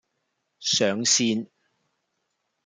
[0.59, 1.45] 上線